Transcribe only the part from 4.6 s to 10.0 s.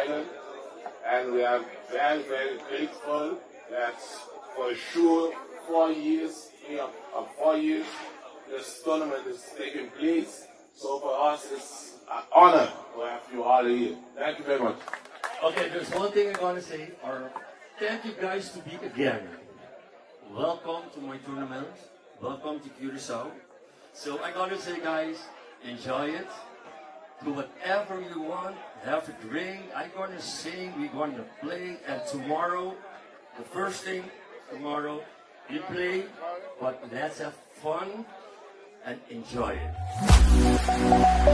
sure four years, have uh, four years, this tournament is taking